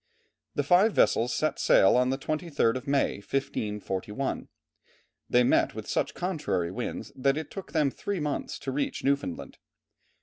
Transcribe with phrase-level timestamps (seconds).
[0.55, 4.47] The five vessels set sail on the 23rd of May, 1541.
[5.29, 9.59] They met with such contrary winds that it took them three months to reach Newfoundland.